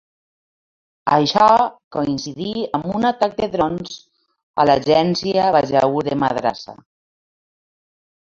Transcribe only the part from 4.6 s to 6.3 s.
a l'Agència Bajaur de